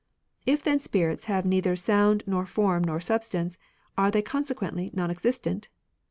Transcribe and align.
"If 0.47 0.63
then 0.63 0.79
spirits 0.79 1.25
have 1.25 1.45
neither 1.45 1.75
sound 1.75 2.23
nor 2.25 2.47
form 2.47 2.83
nor 2.83 2.99
substance, 2.99 3.59
are 3.95 4.09
they 4.09 4.23
consequently 4.23 4.89
non 4.95 5.11
existent 5.11 5.69